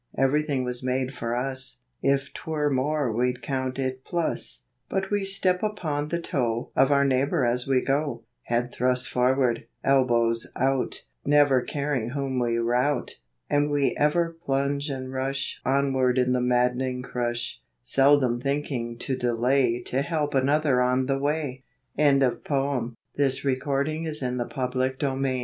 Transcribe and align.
Everything 0.17 0.63
was 0.63 0.81
made 0.81 1.13
for 1.13 1.35
us, 1.35 1.81
If 2.01 2.33
'twere 2.33 2.71
more 2.71 3.11
we'd 3.11 3.43
count 3.43 3.77
it 3.77 4.03
plus. 4.03 4.63
And 4.89 5.05
we 5.11 5.23
step 5.23 5.61
upon 5.61 6.07
the 6.07 6.19
toe 6.19 6.71
Of 6.75 6.91
our 6.91 7.05
neighbor 7.05 7.43
a,s 7.43 7.67
we 7.67 7.81
go, 7.85 8.23
Head 8.45 8.71
thrust 8.73 9.07
forward, 9.09 9.67
elbows 9.83 10.47
out, 10.55 11.03
Never 11.23 11.61
caring 11.61 12.09
whom 12.09 12.39
we 12.39 12.57
rout. 12.57 13.17
And 13.47 13.69
we 13.69 13.95
ever 13.95 14.35
plunge 14.43 14.89
and 14.89 15.13
rush 15.13 15.61
Onward 15.63 16.17
in 16.17 16.31
the 16.31 16.41
maddening 16.41 17.03
crush, 17.03 17.61
Seldom 17.83 18.41
thinking 18.41 18.97
to 18.97 19.15
delay 19.15 19.83
To 19.83 20.01
help 20.01 20.33
another 20.33 20.81
on 20.81 21.05
the 21.05 21.19
way. 21.19 21.63
UNDERSTANDING 21.99 22.13
When 22.17 22.17
the 22.17 22.29
morning 22.49 22.95
mists 23.15 23.39
of 24.23 24.55
life 24.73 24.99
From 24.99 25.25
our 25.27 25.37